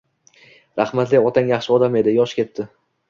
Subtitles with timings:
[0.81, 2.67] Rahmatli otang yaxshi odam edi, yosh ketdi.